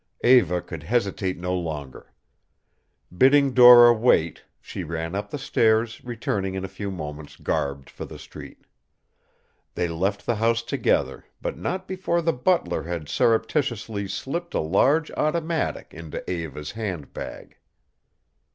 [0.23, 2.11] Eva could hesitate no longer.
[3.15, 8.03] Bidding Dora wait, she ran up the stairs, returning in a few moments garbed for
[8.05, 8.65] the street.
[9.75, 15.11] They left the house together, but not before the butler had surreptitiously slipped a large
[15.11, 17.57] automatic into Eva's hand bag.